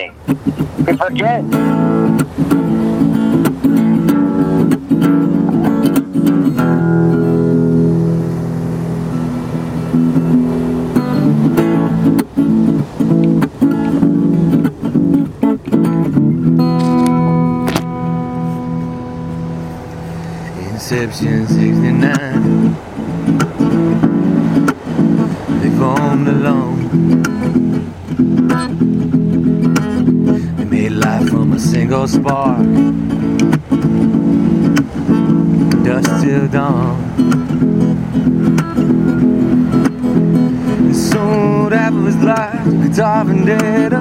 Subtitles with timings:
[0.00, 0.14] talking.
[0.86, 1.44] We forget.
[20.72, 22.74] Inception 69
[25.60, 26.80] They formed alone
[31.92, 32.66] a spark
[35.84, 37.10] Dust till dawn
[41.72, 44.00] half of his life to guitar vendetta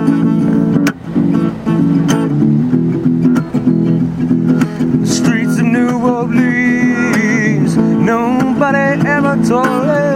[5.00, 7.76] The streets of New Orleans.
[7.78, 10.09] Nobody ever told him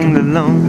[0.00, 0.62] Roam alone.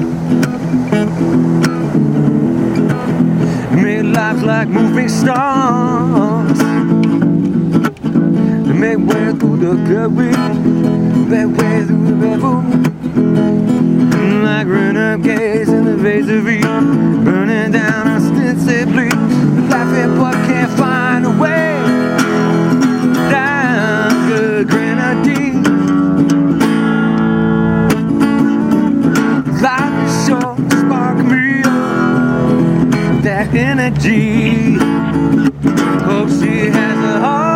[3.82, 6.60] Made lives like moving stars.
[8.66, 10.66] They make way through the current,
[11.30, 12.58] make way through the river.
[14.44, 15.51] Like renegades
[30.58, 34.74] spark me up that energy.
[36.04, 37.51] Hope she has a heart.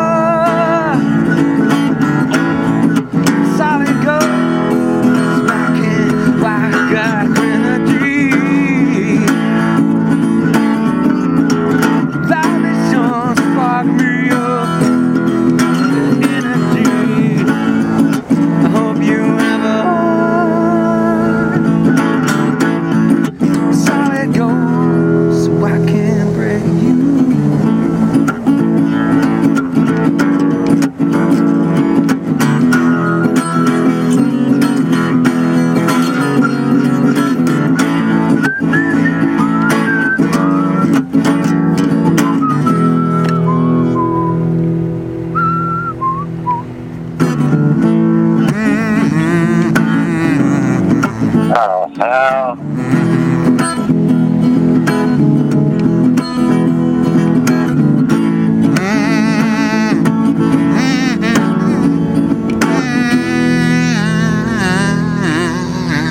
[51.97, 52.55] Oh.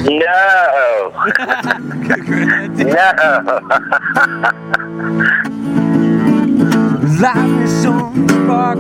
[0.07, 1.13] No.
[2.85, 3.05] no.
[7.21, 7.93] Life is so
[8.29, 8.79] spark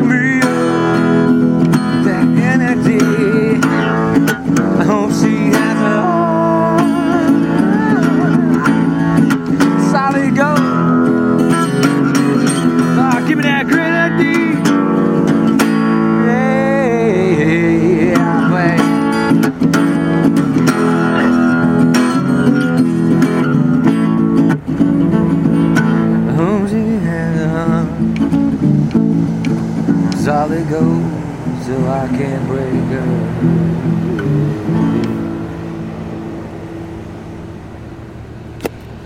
[31.86, 34.93] I can't break her.